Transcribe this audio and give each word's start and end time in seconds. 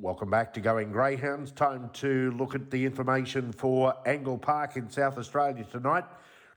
Welcome 0.00 0.30
back 0.30 0.54
to 0.54 0.60
Going 0.60 0.92
Greyhounds. 0.92 1.50
Time 1.50 1.90
to 1.94 2.30
look 2.38 2.54
at 2.54 2.70
the 2.70 2.84
information 2.84 3.50
for 3.50 3.92
Angle 4.06 4.38
Park 4.38 4.76
in 4.76 4.88
South 4.88 5.18
Australia 5.18 5.64
tonight. 5.64 6.04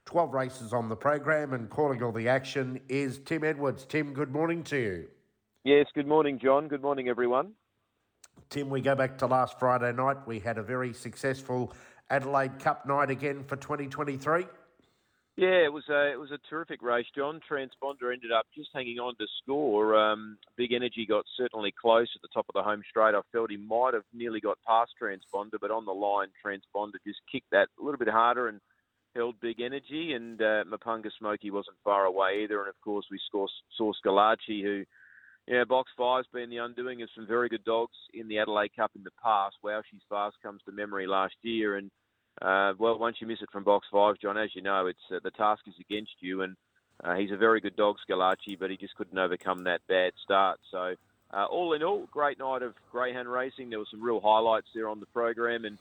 12 0.04 0.32
races 0.32 0.72
on 0.72 0.88
the 0.88 0.94
program 0.94 1.52
and 1.52 1.68
calling 1.68 2.04
all 2.04 2.12
the 2.12 2.28
action 2.28 2.80
is 2.88 3.18
Tim 3.18 3.42
Edwards. 3.42 3.84
Tim, 3.84 4.14
good 4.14 4.30
morning 4.30 4.62
to 4.64 4.76
you. 4.76 5.08
Yes, 5.64 5.86
good 5.92 6.06
morning, 6.06 6.38
John. 6.38 6.68
Good 6.68 6.82
morning, 6.82 7.08
everyone. 7.08 7.54
Tim, 8.48 8.70
we 8.70 8.80
go 8.80 8.94
back 8.94 9.18
to 9.18 9.26
last 9.26 9.58
Friday 9.58 9.92
night. 9.92 10.18
We 10.24 10.38
had 10.38 10.56
a 10.56 10.62
very 10.62 10.92
successful 10.92 11.72
Adelaide 12.10 12.60
Cup 12.60 12.86
night 12.86 13.10
again 13.10 13.42
for 13.42 13.56
2023. 13.56 14.46
Yeah, 15.36 15.64
it 15.64 15.72
was 15.72 15.84
a 15.88 16.12
it 16.12 16.20
was 16.20 16.30
a 16.30 16.38
terrific 16.50 16.82
race, 16.82 17.06
John. 17.16 17.40
Transponder 17.50 18.12
ended 18.12 18.32
up 18.32 18.44
just 18.54 18.68
hanging 18.74 18.98
on 18.98 19.16
to 19.16 19.26
score. 19.42 19.96
Um, 19.96 20.36
Big 20.58 20.72
Energy 20.72 21.06
got 21.08 21.24
certainly 21.38 21.72
close 21.80 22.08
at 22.14 22.20
the 22.20 22.28
top 22.34 22.44
of 22.50 22.52
the 22.54 22.62
home 22.62 22.82
straight. 22.88 23.14
I 23.14 23.20
felt 23.32 23.50
he 23.50 23.56
might 23.56 23.94
have 23.94 24.04
nearly 24.12 24.40
got 24.40 24.58
past 24.66 24.92
Transponder, 25.02 25.58
but 25.58 25.70
on 25.70 25.86
the 25.86 25.92
line, 25.92 26.28
Transponder 26.44 27.00
just 27.06 27.20
kicked 27.30 27.50
that 27.50 27.68
a 27.80 27.82
little 27.82 27.98
bit 27.98 28.08
harder 28.08 28.48
and 28.48 28.60
held 29.14 29.40
Big 29.40 29.62
Energy. 29.62 30.12
And 30.12 30.40
uh, 30.42 30.64
Mapunga 30.64 31.10
Smoky 31.18 31.50
wasn't 31.50 31.76
far 31.82 32.04
away 32.04 32.42
either. 32.42 32.60
And 32.60 32.68
of 32.68 32.78
course, 32.84 33.06
we 33.10 33.18
saw, 33.30 33.46
saw 33.78 33.92
Scalacci, 34.04 34.62
who, 34.62 34.84
yeah, 35.46 35.64
box 35.64 35.90
five's 35.96 36.28
been 36.34 36.50
the 36.50 36.58
undoing 36.58 37.00
of 37.00 37.08
some 37.14 37.26
very 37.26 37.48
good 37.48 37.64
dogs 37.64 37.96
in 38.12 38.28
the 38.28 38.38
Adelaide 38.38 38.76
Cup 38.76 38.90
in 38.94 39.02
the 39.02 39.10
past. 39.22 39.56
Wow, 39.64 39.80
she's 39.90 40.02
fast 40.10 40.36
comes 40.42 40.60
to 40.66 40.72
memory 40.72 41.06
last 41.06 41.36
year 41.40 41.78
and 41.78 41.90
uh, 42.40 42.72
well, 42.78 42.98
once 42.98 43.16
you 43.20 43.26
miss 43.26 43.42
it 43.42 43.50
from 43.50 43.64
box 43.64 43.86
five, 43.92 44.18
John, 44.20 44.38
as 44.38 44.54
you 44.54 44.62
know, 44.62 44.86
it's 44.86 44.98
uh, 45.14 45.18
the 45.22 45.30
task 45.30 45.62
is 45.66 45.74
against 45.80 46.14
you, 46.20 46.42
and 46.42 46.56
uh, 47.04 47.14
he's 47.14 47.30
a 47.30 47.36
very 47.36 47.60
good 47.60 47.76
dog, 47.76 47.96
Scalacci, 48.08 48.58
but 48.58 48.70
he 48.70 48.76
just 48.76 48.94
couldn't 48.96 49.18
overcome 49.18 49.64
that 49.64 49.80
bad 49.86 50.12
start. 50.24 50.58
So, 50.70 50.94
uh, 51.32 51.44
all 51.44 51.74
in 51.74 51.82
all, 51.82 52.08
great 52.10 52.38
night 52.38 52.62
of 52.62 52.74
greyhound 52.90 53.28
racing. 53.28 53.70
There 53.70 53.78
were 53.78 53.86
some 53.90 54.02
real 54.02 54.20
highlights 54.20 54.68
there 54.74 54.88
on 54.88 55.00
the 55.00 55.06
program, 55.06 55.64
and 55.64 55.78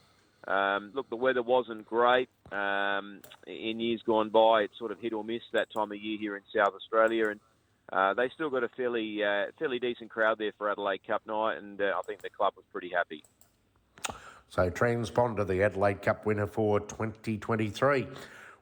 um, 0.48 0.92
look, 0.94 1.10
the 1.10 1.16
weather 1.16 1.42
wasn't 1.42 1.86
great 1.86 2.30
um, 2.52 3.22
in 3.48 3.80
years 3.80 4.02
gone 4.06 4.30
by. 4.30 4.64
It 4.64 4.72
sort 4.78 4.92
of 4.92 5.00
hit 5.00 5.14
or 5.14 5.24
miss 5.24 5.44
that 5.54 5.72
time 5.72 5.92
of 5.92 5.98
year 5.98 6.18
here 6.20 6.36
in 6.36 6.44
South 6.54 6.74
Australia, 6.76 7.30
and 7.30 7.40
uh, 7.94 8.14
they 8.14 8.30
still 8.30 8.50
got 8.50 8.64
a 8.64 8.70
fairly 8.70 9.24
uh, 9.24 9.46
fairly 9.58 9.80
decent 9.80 10.10
crowd 10.10 10.38
there 10.38 10.52
for 10.58 10.70
Adelaide 10.70 11.08
Cup 11.08 11.26
night, 11.26 11.58
and 11.58 11.82
I 11.82 12.02
think 12.06 12.22
the 12.22 12.30
club 12.30 12.54
was 12.58 12.66
pretty 12.72 12.90
happy. 12.90 13.24
So 14.52 14.70
transponder, 14.70 15.48
the 15.48 15.64
Adelaide 15.64 16.02
Cup 16.02 16.26
winner 16.26 16.46
for 16.46 16.82
2023. 16.82 18.06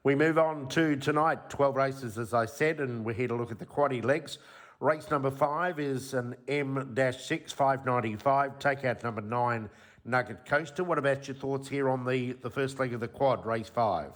We 0.03 0.13
move 0.13 0.37
on 0.37 0.67
to 0.69 0.95
tonight, 0.95 1.49
12 1.49 1.75
races, 1.75 2.19
as 2.19 2.31
I 2.31 2.45
said, 2.45 2.79
and 2.79 3.03
we're 3.03 3.13
here 3.13 3.27
to 3.27 3.35
look 3.35 3.51
at 3.51 3.57
the 3.57 3.65
quaddy 3.65 4.03
legs. 4.05 4.37
Race 4.79 5.09
number 5.09 5.31
five 5.31 5.79
is 5.79 6.13
an 6.13 6.35
M-6, 6.47 7.51
595. 7.51 8.59
Take 8.59 8.85
out 8.85 9.03
number 9.03 9.21
nine, 9.21 9.67
Nugget 10.05 10.45
Coaster. 10.45 10.83
What 10.83 10.99
about 10.99 11.27
your 11.27 11.33
thoughts 11.33 11.67
here 11.67 11.89
on 11.89 12.05
the, 12.05 12.33
the 12.33 12.51
first 12.51 12.79
leg 12.79 12.93
of 12.93 12.99
the 12.99 13.07
quad, 13.07 13.43
race 13.47 13.69
five? 13.69 14.11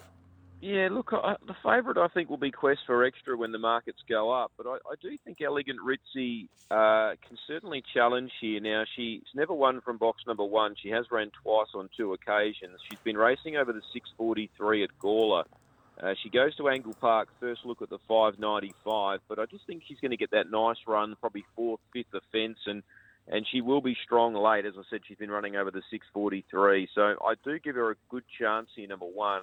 Yeah, 0.64 0.88
look, 0.90 1.10
I, 1.12 1.36
the 1.46 1.58
favourite 1.62 1.98
I 1.98 2.08
think 2.08 2.30
will 2.30 2.38
be 2.38 2.50
Quest 2.50 2.80
for 2.86 3.04
Extra 3.04 3.36
when 3.36 3.52
the 3.52 3.60
markets 3.60 4.00
go 4.08 4.32
up, 4.32 4.54
but 4.56 4.66
I, 4.66 4.76
I 4.76 4.96
do 5.02 5.10
think 5.26 5.42
Elegant 5.42 5.78
Ritzy 5.82 6.48
uh, 6.72 7.16
can 7.28 7.38
certainly 7.46 7.84
challenge 7.94 8.32
here. 8.40 8.62
Now, 8.62 8.86
she's 8.96 9.24
never 9.36 9.54
won 9.54 9.82
from 9.82 9.98
box 9.98 10.24
number 10.26 10.46
one. 10.46 10.76
She 10.82 10.88
has 10.92 11.12
ran 11.12 11.32
twice 11.44 11.68
on 11.76 11.90
two 11.98 12.14
occasions. 12.14 12.80
She's 12.90 13.00
been 13.04 13.18
racing 13.18 13.58
over 13.58 13.74
the 13.74 13.82
643 13.92 14.84
at 14.86 14.90
Gawler. 15.02 15.44
Uh, 16.02 16.14
she 16.24 16.30
goes 16.30 16.56
to 16.56 16.70
Angle 16.70 16.94
Park, 16.94 17.28
first 17.42 17.66
look 17.66 17.82
at 17.82 17.90
the 17.90 18.00
595, 18.08 19.20
but 19.28 19.40
I 19.40 19.46
just 19.48 19.68
think 19.68 19.84
she's 19.86 20.00
going 20.00 20.12
to 20.12 20.18
get 20.18 20.32
that 20.32 20.50
nice 20.50 20.78
run, 20.88 21.18
probably 21.20 21.44
fourth, 21.58 21.82
fifth 21.92 22.14
offence, 22.14 22.60
and 22.68 22.84
and 23.28 23.46
she 23.50 23.60
will 23.60 23.82
be 23.82 23.98
strong 24.04 24.34
late. 24.34 24.66
As 24.66 24.74
I 24.78 24.84
said, 24.90 25.02
she's 25.08 25.18
been 25.18 25.32
running 25.32 25.58
over 25.58 25.72
the 25.72 25.82
643, 25.92 26.90
so 26.96 27.02
I 27.02 27.34
do 27.44 27.60
give 27.60 27.76
her 27.76 27.92
a 27.92 27.96
good 28.10 28.24
chance 28.40 28.70
here, 28.76 28.88
number 28.88 29.06
one. 29.06 29.42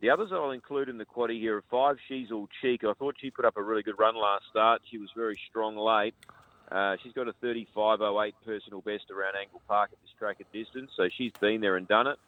The 0.00 0.10
others 0.10 0.28
I'll 0.30 0.50
include 0.50 0.88
in 0.88 0.98
the 0.98 1.06
quaddy 1.06 1.40
here 1.40 1.56
are 1.56 1.64
five. 1.70 1.96
She's 2.06 2.30
all 2.30 2.48
cheek. 2.60 2.84
I 2.84 2.92
thought 2.92 3.16
she 3.18 3.30
put 3.30 3.44
up 3.44 3.56
a 3.56 3.62
really 3.62 3.82
good 3.82 3.98
run 3.98 4.14
last 4.14 4.44
start. 4.50 4.82
She 4.90 4.98
was 4.98 5.08
very 5.16 5.38
strong 5.48 5.76
late. 5.76 6.14
Uh, 6.70 6.96
she's 7.02 7.12
got 7.12 7.28
a 7.28 7.32
35.08 7.42 8.32
personal 8.44 8.80
best 8.80 9.10
around 9.10 9.36
Angle 9.40 9.62
Park 9.68 9.90
at 9.92 9.98
this 10.02 10.10
track 10.18 10.36
at 10.40 10.52
distance, 10.52 10.90
so 10.96 11.08
she's 11.16 11.32
been 11.40 11.60
there 11.60 11.76
and 11.76 11.86
done 11.88 12.08
it. 12.08 12.18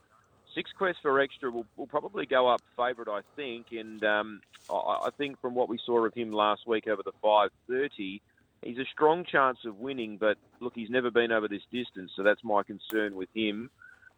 Six 0.54 0.70
Quest 0.78 0.98
for 1.02 1.20
Extra 1.20 1.50
will, 1.50 1.66
will 1.76 1.86
probably 1.86 2.24
go 2.24 2.48
up 2.48 2.62
favourite, 2.76 3.10
I 3.10 3.20
think, 3.36 3.66
and 3.72 4.02
um, 4.04 4.40
I, 4.70 5.06
I 5.06 5.10
think 5.18 5.40
from 5.40 5.54
what 5.54 5.68
we 5.68 5.78
saw 5.84 6.04
of 6.06 6.14
him 6.14 6.32
last 6.32 6.66
week 6.66 6.86
over 6.86 7.02
the 7.02 7.12
530, 7.20 8.22
he's 8.62 8.78
a 8.78 8.84
strong 8.92 9.24
chance 9.24 9.58
of 9.66 9.76
winning, 9.78 10.16
but 10.16 10.38
look, 10.60 10.72
he's 10.74 10.90
never 10.90 11.10
been 11.10 11.32
over 11.32 11.48
this 11.48 11.62
distance, 11.70 12.12
so 12.16 12.22
that's 12.22 12.42
my 12.42 12.62
concern 12.62 13.14
with 13.14 13.28
him. 13.34 13.70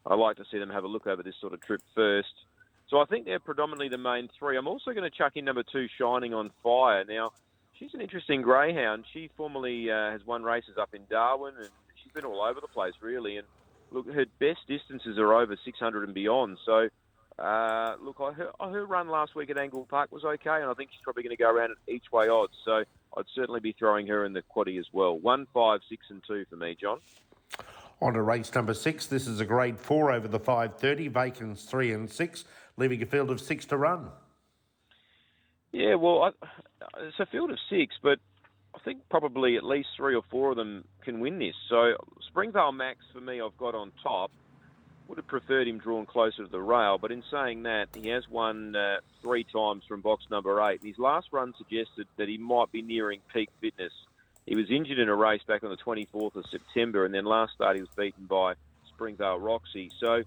I 0.07 0.15
like 0.15 0.37
to 0.37 0.45
see 0.51 0.59
them 0.59 0.71
have 0.71 0.85
a 0.85 0.89
look 0.89 1.07
over 1.07 1.23
this 1.23 1.35
sort 1.41 1.53
of 1.53 1.61
trip 1.61 1.83
first. 1.95 2.33
So 2.91 2.99
I 2.99 3.05
think 3.05 3.25
they're 3.25 3.39
predominantly 3.39 3.89
the 3.89 3.99
main 3.99 4.29
three. 4.37 4.59
I'm 4.59 4.67
also 4.67 4.91
going 4.91 5.09
to 5.09 5.17
chuck 5.17 5.33
in 5.37 5.45
number 5.45 5.63
two, 5.63 5.87
Shining 5.97 6.35
on 6.35 6.51
Fire. 6.61 7.05
Now, 7.05 7.31
she's 7.79 7.95
an 7.95 8.01
interesting 8.01 8.43
greyhound. 8.43 9.05
She 9.13 9.31
formerly 9.37 9.91
uh, 9.91 10.11
has 10.11 10.27
won 10.27 10.43
races 10.43 10.77
up 10.79 10.93
in 10.93 11.03
Darwin, 11.09 11.55
and 11.57 11.69
she's 12.03 12.13
been 12.13 12.25
all 12.25 12.43
over 12.43 12.61
the 12.61 12.69
place, 12.69 12.95
really. 13.01 13.37
And 13.37 13.47
look, 13.93 14.13
her 14.13 14.27
best 14.41 14.67
distances 14.67 15.19
are 15.19 15.33
over 15.33 15.57
600 15.65 16.05
and 16.05 16.13
beyond. 16.13 16.59
So, 16.67 16.89
uh, 17.39 17.95
look, 18.03 18.17
I 18.21 18.33
her, 18.33 18.51
her 18.61 18.85
run 18.85 19.09
last 19.09 19.37
week 19.37 19.51
at 19.51 19.59
Angle 19.59 19.87
Park 19.89 20.11
was 20.11 20.25
okay, 20.25 20.61
and 20.61 20.65
I 20.65 20.75
think 20.75 20.91
she's 20.91 21.03
probably 21.05 21.23
going 21.23 21.37
to 21.37 21.41
go 21.41 21.49
around 21.49 21.71
at 21.71 21.77
each 21.87 22.11
way 22.11 22.29
odds. 22.29 22.55
So 22.65 22.83
I'd 23.17 23.25
certainly 23.37 23.61
be 23.61 23.73
throwing 23.79 24.09
her 24.09 24.25
in 24.25 24.33
the 24.33 24.43
quaddy 24.43 24.81
as 24.81 24.87
well. 24.93 25.17
One, 25.17 25.47
five, 25.55 25.79
six, 25.89 26.07
and 26.11 26.21
two 26.27 26.45
for 26.51 26.57
me, 26.57 26.77
John. 26.81 26.99
On 28.03 28.15
to 28.15 28.23
race 28.23 28.53
number 28.55 28.75
six. 28.75 29.07
This 29.07 29.29
is 29.29 29.41
a 29.41 29.45
grade 29.45 29.79
four 29.79 30.11
over 30.11 30.27
the 30.27 30.41
530. 30.41 31.09
Vacants 31.09 31.65
three 31.65 31.93
and 31.93 32.11
six 32.11 32.45
leaving 32.81 33.03
a 33.03 33.07
field 33.07 33.31
of 33.31 33.41
six 33.41 33.67
to 33.67 33.77
run. 33.77 34.09
Yeah, 35.71 35.95
well, 35.95 36.23
I, 36.23 36.31
it's 37.03 37.21
a 37.21 37.27
field 37.27 37.51
of 37.51 37.59
six, 37.69 37.95
but 38.03 38.19
I 38.75 38.79
think 38.85 39.03
probably 39.09 39.57
at 39.57 39.63
least 39.63 39.91
three 39.97 40.17
or 40.17 40.23
four 40.31 40.51
of 40.51 40.57
them 40.57 40.85
can 41.05 41.21
win 41.21 41.39
this. 41.39 41.55
So 41.69 41.93
Springvale 42.29 42.73
Max 42.73 42.99
for 43.13 43.21
me, 43.21 43.41
I've 43.41 43.57
got 43.59 43.75
on 43.75 43.93
top. 44.03 44.33
Would 45.09 45.19
have 45.19 45.27
preferred 45.27 45.67
him 45.67 45.79
drawn 45.79 46.07
closer 46.07 46.45
to 46.45 46.51
the 46.51 46.61
rail, 46.61 46.97
but 46.97 47.11
in 47.11 47.25
saying 47.33 47.65
that, 47.65 47.89
he 47.95 48.09
has 48.11 48.29
won 48.29 48.77
uh, 48.77 48.99
three 49.23 49.43
times 49.45 49.83
from 49.89 50.01
box 50.01 50.25
number 50.31 50.63
eight. 50.71 50.81
His 50.85 50.99
last 50.99 51.27
run 51.33 51.53
suggested 51.59 52.07
that 52.17 52.29
he 52.29 52.39
might 52.39 52.71
be 52.71 52.81
nearing 52.81 53.21
peak 53.33 53.49
fitness. 53.61 53.93
He 54.47 54.55
was 54.55 54.71
injured 54.71 55.01
in 55.01 55.09
a 55.09 55.15
race 55.15 55.43
back 55.49 55.65
on 55.65 55.71
the 55.71 55.77
24th 55.77 56.37
of 56.37 56.45
September, 56.49 57.05
and 57.05 57.13
then 57.13 57.25
last 57.25 57.55
start 57.55 57.75
he 57.75 57.83
was 57.83 57.91
beaten 57.97 58.27
by 58.27 58.55
Springvale 58.95 59.41
Roxy. 59.41 59.91
So 59.99 60.23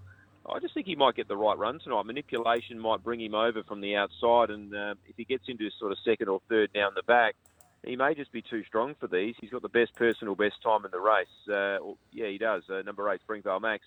I 0.48 0.58
just 0.60 0.74
think 0.74 0.86
he 0.86 0.94
might 0.94 1.14
get 1.14 1.28
the 1.28 1.36
right 1.36 1.56
run 1.56 1.78
tonight. 1.78 2.04
Manipulation 2.04 2.78
might 2.78 3.02
bring 3.02 3.20
him 3.20 3.34
over 3.34 3.62
from 3.62 3.80
the 3.80 3.96
outside, 3.96 4.50
and 4.50 4.74
uh, 4.74 4.94
if 5.06 5.16
he 5.16 5.24
gets 5.24 5.44
into 5.48 5.70
sort 5.78 5.92
of 5.92 5.98
second 6.04 6.28
or 6.28 6.40
third 6.48 6.72
down 6.72 6.92
the 6.94 7.02
back, 7.02 7.34
he 7.82 7.96
may 7.96 8.14
just 8.14 8.32
be 8.32 8.42
too 8.42 8.62
strong 8.64 8.94
for 8.98 9.06
these. 9.06 9.34
He's 9.40 9.50
got 9.50 9.62
the 9.62 9.68
best 9.68 9.94
personal 9.94 10.34
best 10.34 10.62
time 10.62 10.84
in 10.84 10.90
the 10.90 11.00
race. 11.00 11.26
Uh, 11.48 11.94
yeah, 12.12 12.28
he 12.28 12.38
does. 12.38 12.62
Uh, 12.68 12.82
number 12.82 13.10
eight, 13.10 13.20
Springvale 13.22 13.60
Max. 13.60 13.84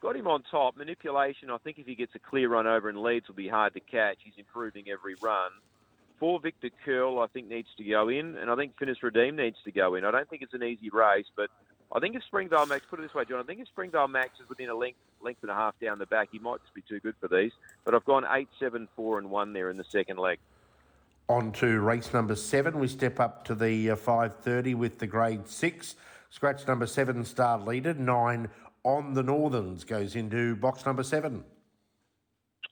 Got 0.00 0.16
him 0.16 0.26
on 0.26 0.42
top. 0.50 0.76
Manipulation, 0.76 1.50
I 1.50 1.58
think 1.58 1.78
if 1.78 1.86
he 1.86 1.94
gets 1.94 2.14
a 2.14 2.18
clear 2.18 2.48
run 2.48 2.66
over 2.66 2.88
and 2.88 3.00
leads, 3.00 3.28
will 3.28 3.34
be 3.34 3.48
hard 3.48 3.74
to 3.74 3.80
catch. 3.80 4.18
He's 4.22 4.34
improving 4.36 4.84
every 4.90 5.14
run. 5.14 5.50
Four, 6.20 6.40
Victor 6.40 6.70
Curl, 6.84 7.20
I 7.20 7.26
think, 7.28 7.48
needs 7.48 7.68
to 7.78 7.84
go 7.84 8.08
in, 8.08 8.36
and 8.36 8.50
I 8.50 8.56
think 8.56 8.78
Finis 8.78 9.02
Redeem 9.02 9.36
needs 9.36 9.56
to 9.64 9.72
go 9.72 9.94
in. 9.94 10.04
I 10.04 10.10
don't 10.10 10.28
think 10.28 10.42
it's 10.42 10.54
an 10.54 10.62
easy 10.62 10.90
race, 10.90 11.26
but 11.36 11.50
I 11.92 12.00
think 12.00 12.16
if 12.16 12.22
Springvale 12.24 12.66
Max, 12.66 12.84
put 12.88 12.98
it 12.98 13.02
this 13.02 13.14
way, 13.14 13.24
John, 13.24 13.40
I 13.40 13.44
think 13.44 13.60
if 13.60 13.68
Springvale 13.68 14.08
Max 14.08 14.38
is 14.40 14.48
within 14.48 14.68
a 14.68 14.74
length, 14.74 14.98
length 15.24 15.42
and 15.42 15.50
a 15.50 15.54
half 15.54 15.74
down 15.80 15.98
the 15.98 16.06
back, 16.06 16.28
he 16.30 16.38
might 16.38 16.60
just 16.62 16.74
be 16.74 16.82
too 16.88 17.00
good 17.00 17.14
for 17.20 17.28
these. 17.28 17.52
But 17.84 17.94
I've 17.94 18.04
gone 18.04 18.24
8, 18.30 18.48
7, 18.58 18.88
4, 18.94 19.18
and 19.18 19.30
1 19.30 19.52
there 19.52 19.70
in 19.70 19.76
the 19.76 19.84
second 19.84 20.18
leg. 20.18 20.38
On 21.28 21.52
to 21.52 21.80
race 21.80 22.12
number 22.12 22.36
seven. 22.36 22.78
We 22.78 22.86
step 22.86 23.18
up 23.18 23.44
to 23.46 23.54
the 23.54 23.90
uh, 23.90 23.96
5.30 23.96 24.74
with 24.74 24.98
the 24.98 25.06
grade 25.06 25.48
six. 25.48 25.96
Scratch 26.28 26.66
number 26.66 26.86
seven, 26.86 27.24
star 27.24 27.58
leader. 27.58 27.94
Nine 27.94 28.48
on 28.82 29.14
the 29.14 29.22
Northerns 29.22 29.84
goes 29.84 30.14
into 30.14 30.54
box 30.56 30.84
number 30.84 31.02
seven. 31.02 31.44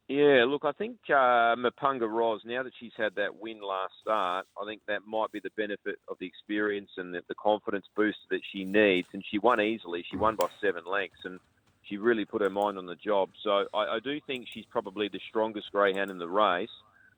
Yeah, 0.09 0.45
look, 0.47 0.67
I 0.67 0.73
think 0.73 0.99
uh, 1.09 1.57
Mapunga 1.57 2.07
Ros, 2.07 2.43
now 2.45 2.63
that 2.63 2.73
she's 2.79 2.93
had 2.97 3.15
that 3.15 3.41
win 3.41 3.63
last 3.63 3.95
start, 4.03 4.47
I 4.61 4.67
think 4.67 4.83
that 4.87 5.07
might 5.07 5.33
be 5.33 5.41
the 5.41 5.51
benefit 5.57 5.97
of 6.09 6.19
the 6.19 6.27
experience 6.27 6.91
and 6.99 7.15
the, 7.15 7.23
the 7.29 7.35
confidence 7.37 7.87
boost 7.97 8.19
that 8.31 8.41
she 8.53 8.65
needs. 8.65 9.09
And 9.15 9.25
she 9.31 9.39
won 9.39 9.61
easily. 9.61 10.05
She 10.11 10.17
won 10.17 10.37
by 10.37 10.49
seven 10.61 10.83
lengths, 10.85 11.21
and 11.25 11.41
she 11.93 11.99
really 11.99 12.25
put 12.25 12.41
her 12.41 12.49
mind 12.49 12.79
on 12.79 12.87
the 12.87 12.95
job. 12.95 13.29
So 13.43 13.67
I, 13.75 13.97
I 13.97 13.99
do 14.03 14.19
think 14.27 14.49
she's 14.49 14.65
probably 14.65 15.09
the 15.09 15.21
strongest 15.29 15.71
greyhound 15.73 16.11
in 16.11 16.19
the 16.19 16.29
race. 16.29 16.71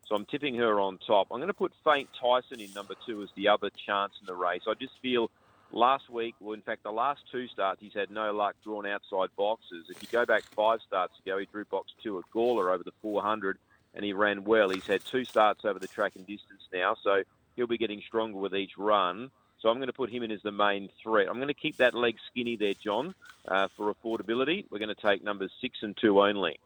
So 0.08 0.16
I'm 0.16 0.26
tipping 0.26 0.56
her 0.56 0.80
on 0.80 0.98
top. 1.06 1.28
I'm 1.30 1.38
going 1.38 1.46
to 1.46 1.54
put 1.54 1.72
Faint 1.84 2.08
Tyson 2.20 2.60
in 2.60 2.72
number 2.74 2.94
two 3.06 3.22
as 3.22 3.28
the 3.36 3.48
other 3.48 3.70
chance 3.70 4.12
in 4.20 4.26
the 4.26 4.34
race. 4.34 4.62
I 4.68 4.74
just 4.74 4.94
feel 5.00 5.30
last 5.70 6.10
week, 6.10 6.34
well, 6.40 6.54
in 6.54 6.60
fact, 6.60 6.82
the 6.82 6.90
last 6.90 7.22
two 7.30 7.46
starts, 7.46 7.80
he's 7.80 7.94
had 7.94 8.10
no 8.10 8.32
luck 8.32 8.56
drawn 8.64 8.84
outside 8.84 9.28
boxes. 9.36 9.86
If 9.88 10.02
you 10.02 10.08
go 10.10 10.26
back 10.26 10.42
five 10.56 10.80
starts 10.86 11.14
ago, 11.24 11.38
he 11.38 11.46
drew 11.46 11.64
box 11.64 11.92
two 12.02 12.18
at 12.18 12.24
Gawler 12.34 12.74
over 12.74 12.82
the 12.82 12.92
400 13.00 13.56
and 13.94 14.04
he 14.04 14.12
ran 14.12 14.42
well. 14.42 14.70
He's 14.70 14.86
had 14.86 15.04
two 15.04 15.24
starts 15.24 15.64
over 15.64 15.78
the 15.78 15.86
track 15.86 16.12
and 16.16 16.26
distance 16.26 16.62
now, 16.72 16.96
so 17.00 17.22
he'll 17.54 17.68
be 17.68 17.78
getting 17.78 18.02
stronger 18.04 18.38
with 18.38 18.56
each 18.56 18.76
run. 18.76 19.30
So 19.64 19.70
I'm 19.70 19.78
going 19.78 19.86
to 19.86 19.94
put 19.94 20.10
him 20.10 20.22
in 20.22 20.30
as 20.30 20.42
the 20.42 20.52
main 20.52 20.90
threat. 21.02 21.26
I'm 21.26 21.36
going 21.36 21.48
to 21.48 21.54
keep 21.54 21.78
that 21.78 21.94
leg 21.94 22.16
skinny 22.30 22.54
there, 22.54 22.74
John, 22.74 23.14
uh, 23.48 23.68
for 23.74 23.94
affordability. 23.94 24.66
We're 24.70 24.78
going 24.78 24.94
to 24.94 24.94
take 24.94 25.24
numbers 25.24 25.50
six 25.58 25.78
and 25.80 25.96
two 25.96 26.20
only. 26.20 26.60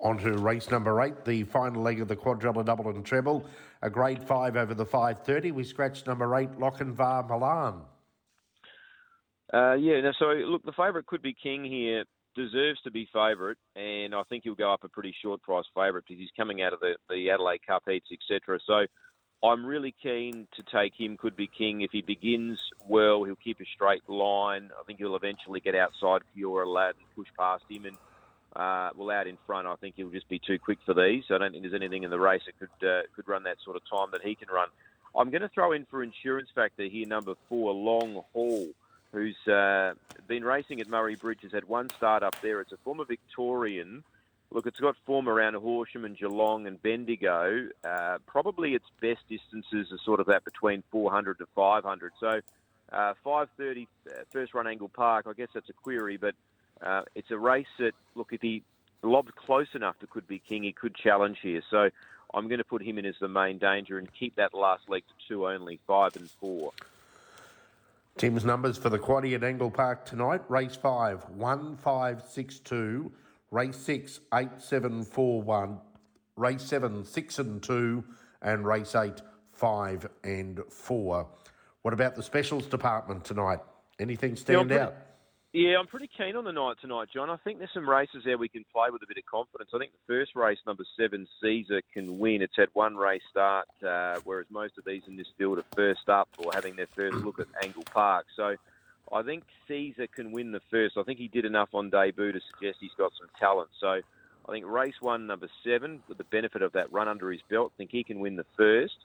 On 0.00 0.16
to 0.16 0.38
race 0.38 0.70
number 0.70 1.02
eight, 1.02 1.26
the 1.26 1.44
final 1.44 1.82
leg 1.82 2.00
of 2.00 2.08
the 2.08 2.16
quadruple, 2.16 2.62
double 2.62 2.88
and 2.88 3.04
treble. 3.04 3.44
A 3.82 3.90
grade 3.90 4.24
five 4.24 4.56
over 4.56 4.72
the 4.72 4.86
530. 4.86 5.52
We 5.52 5.62
scratch 5.64 6.06
number 6.06 6.34
eight, 6.36 6.50
Lochinvar 6.52 7.28
Milan. 7.28 7.82
Uh, 9.52 9.74
yeah, 9.74 10.00
no, 10.00 10.12
so 10.18 10.28
look, 10.28 10.64
the 10.64 10.72
favourite 10.72 11.04
could 11.04 11.20
be 11.20 11.34
King 11.34 11.62
here. 11.62 12.04
Deserves 12.36 12.80
to 12.84 12.90
be 12.90 13.06
favourite, 13.12 13.58
and 13.76 14.14
I 14.14 14.22
think 14.30 14.44
he'll 14.44 14.54
go 14.54 14.72
up 14.72 14.84
a 14.84 14.88
pretty 14.88 15.14
short 15.20 15.42
price 15.42 15.64
favourite 15.74 16.04
because 16.08 16.18
he's 16.18 16.30
coming 16.36 16.62
out 16.62 16.72
of 16.72 16.80
the, 16.80 16.94
the 17.10 17.28
Adelaide 17.28 17.66
Cup 17.66 17.82
heats, 17.86 18.06
etc. 18.12 18.60
So 18.66 18.86
I'm 19.42 19.64
really 19.64 19.94
keen 20.02 20.46
to 20.56 20.62
take 20.62 20.94
him. 20.94 21.16
Could 21.16 21.36
be 21.36 21.46
King 21.46 21.80
if 21.80 21.90
he 21.90 22.02
begins 22.02 22.60
well. 22.86 23.24
He'll 23.24 23.36
keep 23.36 23.60
a 23.60 23.64
straight 23.64 24.06
line. 24.08 24.70
I 24.78 24.84
think 24.84 24.98
he'll 24.98 25.16
eventually 25.16 25.60
get 25.60 25.74
outside 25.74 26.22
Fiora 26.36 26.66
Lad 26.66 26.94
and 26.96 27.14
push 27.16 27.28
past 27.38 27.64
him, 27.70 27.86
and 27.86 27.96
uh, 28.54 28.90
well, 28.96 29.10
out 29.10 29.26
in 29.26 29.38
front, 29.46 29.66
I 29.66 29.76
think 29.76 29.94
he'll 29.96 30.10
just 30.10 30.28
be 30.28 30.38
too 30.38 30.58
quick 30.58 30.78
for 30.84 30.92
these. 30.92 31.24
I 31.30 31.38
don't 31.38 31.52
think 31.52 31.62
there's 31.62 31.74
anything 31.74 32.02
in 32.02 32.10
the 32.10 32.20
race 32.20 32.42
that 32.46 32.58
could 32.58 32.88
uh, 32.88 33.02
could 33.16 33.28
run 33.28 33.44
that 33.44 33.56
sort 33.64 33.76
of 33.76 33.82
time 33.88 34.08
that 34.12 34.22
he 34.22 34.34
can 34.34 34.48
run. 34.48 34.68
I'm 35.16 35.30
going 35.30 35.42
to 35.42 35.48
throw 35.48 35.72
in 35.72 35.86
for 35.86 36.02
insurance 36.02 36.50
factor 36.54 36.84
here, 36.84 37.06
number 37.06 37.34
four, 37.48 37.72
Long 37.72 38.22
Haul 38.32 38.68
who's 39.12 39.36
uh, 39.48 39.94
been 40.28 40.44
racing 40.44 40.80
at 40.80 40.88
Murray 40.88 41.16
Bridge, 41.16 41.40
has 41.42 41.52
had 41.52 41.64
one 41.64 41.88
start 41.90 42.22
up 42.22 42.36
there. 42.42 42.60
It's 42.60 42.72
a 42.72 42.76
former 42.78 43.04
Victorian. 43.04 44.04
Look, 44.52 44.66
it's 44.66 44.80
got 44.80 44.96
form 45.06 45.28
around 45.28 45.54
Horsham 45.54 46.04
and 46.04 46.18
Geelong 46.18 46.66
and 46.66 46.82
Bendigo. 46.82 47.68
Uh, 47.84 48.18
probably 48.26 48.74
its 48.74 48.86
best 49.00 49.20
distances 49.28 49.92
are 49.92 49.98
sort 50.04 50.18
of 50.18 50.26
that 50.26 50.44
between 50.44 50.82
400 50.90 51.38
to 51.38 51.46
500. 51.54 52.12
So 52.18 52.40
uh, 52.92 53.14
530 53.22 53.86
uh, 54.08 54.22
first 54.32 54.52
run 54.52 54.66
Angle 54.66 54.88
Park, 54.88 55.26
I 55.28 55.34
guess 55.34 55.48
that's 55.54 55.68
a 55.68 55.72
query, 55.72 56.16
but 56.16 56.34
uh, 56.82 57.02
it's 57.14 57.30
a 57.30 57.38
race 57.38 57.68
that, 57.78 57.92
look, 58.16 58.32
if 58.32 58.40
he 58.42 58.64
lobbed 59.02 59.34
close 59.36 59.68
enough 59.74 59.98
to 60.00 60.08
Could 60.08 60.26
Be 60.26 60.40
King, 60.40 60.64
he 60.64 60.72
could 60.72 60.96
challenge 60.96 61.38
here. 61.40 61.62
So 61.70 61.90
I'm 62.34 62.48
going 62.48 62.58
to 62.58 62.64
put 62.64 62.82
him 62.82 62.98
in 62.98 63.06
as 63.06 63.14
the 63.20 63.28
main 63.28 63.58
danger 63.58 63.98
and 63.98 64.12
keep 64.12 64.34
that 64.34 64.52
last 64.52 64.88
leg 64.88 65.04
to 65.06 65.28
two 65.28 65.46
only, 65.46 65.78
five 65.86 66.16
and 66.16 66.28
four. 66.28 66.72
Tim's 68.16 68.44
numbers 68.44 68.76
for 68.76 68.90
the 68.90 68.98
quaddy 68.98 69.34
at 69.34 69.44
Angle 69.44 69.70
Park 69.70 70.04
tonight. 70.04 70.42
Race 70.48 70.74
5, 70.74 71.30
1562. 71.30 73.12
Race 73.50 73.76
6, 73.76 74.20
8741. 74.32 75.78
Race 76.36 76.62
7, 76.62 77.04
6 77.04 77.38
and 77.38 77.62
2. 77.62 78.04
And 78.42 78.66
race 78.66 78.94
8, 78.94 79.20
5 79.52 80.08
and 80.24 80.60
4. 80.70 81.28
What 81.82 81.94
about 81.94 82.14
the 82.14 82.22
specials 82.22 82.66
department 82.66 83.24
tonight? 83.24 83.58
Anything 83.98 84.36
stand 84.36 84.68
pretty- 84.68 84.82
out? 84.82 84.94
Yeah, 85.52 85.80
I'm 85.80 85.88
pretty 85.88 86.08
keen 86.16 86.36
on 86.36 86.44
the 86.44 86.52
night 86.52 86.76
tonight, 86.80 87.08
John. 87.12 87.28
I 87.28 87.36
think 87.38 87.58
there's 87.58 87.72
some 87.74 87.88
races 87.88 88.22
there 88.24 88.38
we 88.38 88.48
can 88.48 88.64
play 88.72 88.88
with 88.92 89.02
a 89.02 89.06
bit 89.08 89.18
of 89.18 89.26
confidence. 89.26 89.70
I 89.74 89.78
think 89.78 89.90
the 89.90 90.14
first 90.14 90.36
race, 90.36 90.58
number 90.64 90.84
seven, 90.96 91.26
Caesar, 91.42 91.82
can 91.92 92.20
win. 92.20 92.40
It's 92.40 92.54
had 92.56 92.68
one 92.74 92.94
race 92.96 93.22
start, 93.28 93.66
uh, 93.84 94.20
whereas 94.22 94.46
most 94.48 94.78
of 94.78 94.84
these 94.84 95.02
in 95.08 95.16
this 95.16 95.26
field 95.36 95.58
are 95.58 95.64
first 95.74 96.08
up 96.08 96.28
or 96.38 96.52
having 96.54 96.76
their 96.76 96.86
first 96.86 97.16
look 97.16 97.40
at 97.40 97.48
Angle 97.64 97.82
Park. 97.92 98.26
So 98.36 98.54
I 99.12 99.22
think 99.22 99.44
Caesar 99.68 100.06
can 100.06 100.32
win 100.32 100.52
the 100.52 100.60
first. 100.70 100.96
I 100.96 101.02
think 101.02 101.18
he 101.18 101.28
did 101.28 101.44
enough 101.44 101.70
on 101.74 101.90
debut 101.90 102.32
to 102.32 102.40
suggest 102.52 102.78
he's 102.80 102.90
got 102.96 103.12
some 103.18 103.28
talent. 103.38 103.70
So 103.80 103.88
I 103.88 104.52
think 104.52 104.66
race 104.66 104.94
one, 105.00 105.26
number 105.26 105.48
seven, 105.64 106.02
with 106.08 106.18
the 106.18 106.24
benefit 106.24 106.62
of 106.62 106.72
that 106.72 106.92
run 106.92 107.08
under 107.08 107.30
his 107.30 107.42
belt, 107.50 107.72
I 107.74 107.76
think 107.76 107.90
he 107.90 108.04
can 108.04 108.20
win 108.20 108.36
the 108.36 108.46
first. 108.56 108.96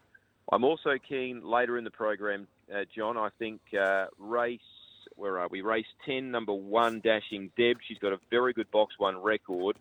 I'm 0.52 0.64
also 0.64 0.98
keen 0.98 1.42
later 1.44 1.78
in 1.78 1.84
the 1.84 1.92
program, 1.92 2.48
uh, 2.74 2.86
John. 2.96 3.18
I 3.18 3.30
think 3.40 3.62
uh, 3.74 4.06
race 4.20 4.60
where 5.16 5.40
are 5.40 5.48
we? 5.48 5.62
Race 5.62 5.86
10, 6.06 6.32
number 6.32 6.54
one, 6.54 7.00
Dashing 7.00 7.52
Deb. 7.58 7.78
She's 7.88 7.98
got 8.00 8.14
a 8.14 8.20
very 8.30 8.54
good 8.54 8.70
box 8.72 8.96
one 8.98 9.18
record, 9.22 9.78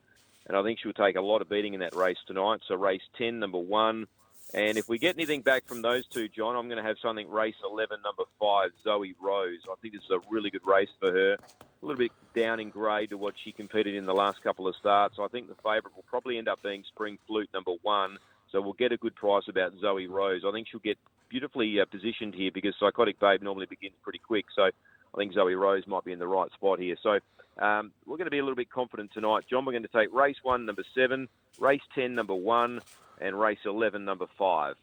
and 0.46 0.56
I 0.56 0.62
think 0.62 0.78
she'll 0.78 0.92
take 0.92 1.16
a 1.16 1.20
lot 1.20 1.42
of 1.42 1.48
beating 1.48 1.74
in 1.74 1.80
that 1.80 1.94
race 1.94 2.18
tonight. 2.26 2.60
So 2.68 2.74
race 2.74 3.02
10, 3.18 3.38
number 3.38 3.58
one. 3.58 4.06
And 4.54 4.78
if 4.78 4.88
we 4.88 4.98
get 4.98 5.16
anything 5.16 5.42
back 5.42 5.66
from 5.66 5.82
those 5.82 6.06
two, 6.06 6.28
John, 6.28 6.54
I'm 6.54 6.68
going 6.68 6.80
to 6.80 6.88
have 6.88 6.96
something 7.02 7.28
race 7.28 7.56
11, 7.68 7.98
number 8.04 8.22
five, 8.38 8.70
Zoe 8.84 9.16
Rose. 9.20 9.58
I 9.68 9.74
think 9.82 9.94
this 9.94 10.04
is 10.04 10.10
a 10.12 10.20
really 10.30 10.48
good 10.48 10.64
race 10.64 10.90
for 11.00 11.10
her. 11.10 11.32
A 11.32 11.86
little 11.86 11.98
bit 11.98 12.12
down 12.36 12.60
in 12.60 12.70
grade 12.70 13.10
to 13.10 13.18
what 13.18 13.34
she 13.42 13.50
competed 13.50 13.96
in 13.96 14.06
the 14.06 14.14
last 14.14 14.44
couple 14.44 14.68
of 14.68 14.76
starts. 14.76 15.16
I 15.20 15.26
think 15.26 15.48
the 15.48 15.56
favourite 15.56 15.96
will 15.96 16.04
probably 16.06 16.38
end 16.38 16.48
up 16.48 16.62
being 16.62 16.84
Spring 16.86 17.18
Flute, 17.26 17.50
number 17.52 17.72
one. 17.82 18.16
So 18.52 18.60
we'll 18.60 18.74
get 18.74 18.92
a 18.92 18.96
good 18.96 19.16
price 19.16 19.42
about 19.48 19.72
Zoe 19.80 20.06
Rose. 20.06 20.42
I 20.46 20.52
think 20.52 20.68
she'll 20.70 20.78
get 20.78 20.98
beautifully 21.28 21.80
uh, 21.80 21.84
positioned 21.86 22.36
here 22.36 22.52
because 22.54 22.76
Psychotic 22.78 23.18
Babe 23.18 23.42
normally 23.42 23.66
begins 23.66 23.96
pretty 24.04 24.20
quick. 24.20 24.44
So 24.54 24.70
I 25.14 25.18
think 25.18 25.32
Zoe 25.32 25.54
Rose 25.54 25.86
might 25.86 26.04
be 26.04 26.12
in 26.12 26.18
the 26.18 26.26
right 26.26 26.50
spot 26.52 26.80
here. 26.80 26.96
So 27.02 27.18
um, 27.64 27.92
we're 28.04 28.16
going 28.16 28.26
to 28.26 28.30
be 28.30 28.40
a 28.40 28.42
little 28.42 28.56
bit 28.56 28.70
confident 28.70 29.12
tonight. 29.12 29.44
John, 29.48 29.64
we're 29.64 29.72
going 29.72 29.84
to 29.84 29.88
take 29.88 30.12
race 30.12 30.36
one, 30.42 30.66
number 30.66 30.84
seven, 30.94 31.28
race 31.58 31.82
10, 31.94 32.14
number 32.14 32.34
one, 32.34 32.80
and 33.20 33.38
race 33.38 33.58
11, 33.64 34.04
number 34.04 34.26
five. 34.36 34.74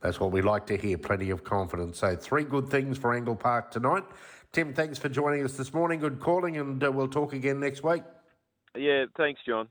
That's 0.00 0.20
what 0.20 0.30
we 0.30 0.42
like 0.42 0.66
to 0.66 0.76
hear. 0.76 0.96
Plenty 0.96 1.30
of 1.30 1.42
confidence. 1.42 1.98
So, 1.98 2.14
three 2.14 2.44
good 2.44 2.68
things 2.68 2.96
for 2.96 3.12
Angle 3.12 3.34
Park 3.34 3.72
tonight. 3.72 4.04
Tim, 4.52 4.72
thanks 4.72 4.98
for 4.98 5.08
joining 5.08 5.44
us 5.44 5.56
this 5.56 5.74
morning. 5.74 5.98
Good 5.98 6.20
calling, 6.20 6.56
and 6.56 6.82
uh, 6.82 6.92
we'll 6.92 7.08
talk 7.08 7.32
again 7.32 7.58
next 7.58 7.82
week. 7.82 8.04
Yeah, 8.76 9.06
thanks, 9.16 9.40
John. 9.44 9.68